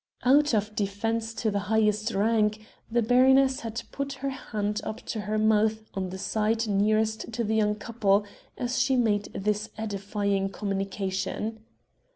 Out 0.23 0.55
of 0.55 0.73
deference 0.75 1.31
to 1.35 1.51
the 1.51 1.59
"highest 1.69 2.11
rank" 2.15 2.65
the 2.89 3.03
baroness 3.03 3.59
had 3.59 3.83
put 3.91 4.13
her 4.13 4.31
hand 4.31 4.81
up 4.83 5.01
to 5.05 5.21
her 5.29 5.37
mouth 5.37 5.83
on 5.93 6.09
the 6.09 6.17
side 6.17 6.65
nearest 6.67 7.31
to 7.33 7.43
the 7.43 7.53
young 7.57 7.75
people 7.75 8.25
as 8.57 8.79
she 8.81 8.95
made 8.95 9.25
this 9.35 9.69
edifying 9.77 10.49
communication. 10.49 11.59